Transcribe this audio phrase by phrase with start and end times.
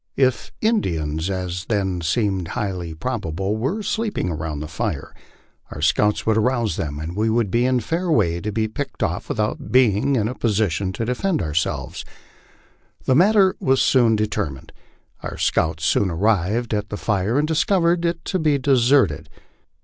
[0.17, 5.13] If Indians, as then seemed highly probable, were sleeping around the fire,
[5.69, 9.03] our scouts would arouse them and we would be in fair way to be picked
[9.03, 12.03] off without being in a position to defend ourselves.
[13.05, 14.71] The matter was soon determined.
[15.21, 19.29] Our scouts soon arrived at the fire, and discovered it to be deserted.